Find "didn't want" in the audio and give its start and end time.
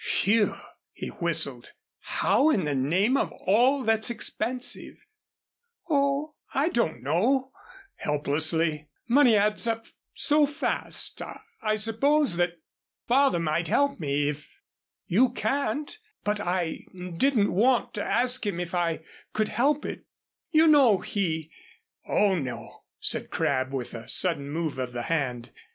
16.95-17.93